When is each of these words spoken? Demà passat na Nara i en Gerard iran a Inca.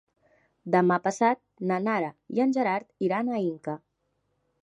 Demà 0.75 0.95
passat 1.07 1.39
na 1.71 1.77
Nara 1.89 2.09
i 2.37 2.43
en 2.47 2.55
Gerard 2.57 3.07
iran 3.09 3.29
a 3.35 3.43
Inca. 3.45 3.79